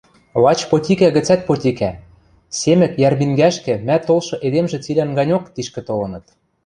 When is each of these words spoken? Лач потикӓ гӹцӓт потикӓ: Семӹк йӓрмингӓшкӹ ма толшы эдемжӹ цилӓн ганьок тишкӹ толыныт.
Лач 0.43 0.59
потикӓ 0.69 1.07
гӹцӓт 1.15 1.41
потикӓ: 1.47 1.91
Семӹк 2.59 2.93
йӓрмингӓшкӹ 3.01 3.73
ма 3.87 3.97
толшы 4.07 4.35
эдемжӹ 4.45 4.77
цилӓн 4.83 5.11
ганьок 5.17 5.43
тишкӹ 5.53 5.81
толыныт. 5.87 6.25